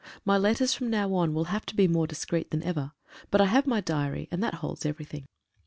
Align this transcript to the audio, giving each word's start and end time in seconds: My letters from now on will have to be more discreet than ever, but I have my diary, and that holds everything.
My 0.25 0.35
letters 0.35 0.73
from 0.73 0.89
now 0.89 1.13
on 1.13 1.31
will 1.31 1.43
have 1.53 1.63
to 1.67 1.75
be 1.75 1.87
more 1.87 2.07
discreet 2.07 2.49
than 2.49 2.63
ever, 2.63 2.93
but 3.29 3.39
I 3.39 3.45
have 3.45 3.67
my 3.67 3.81
diary, 3.81 4.27
and 4.31 4.41
that 4.41 4.55
holds 4.55 4.83
everything. 4.83 5.27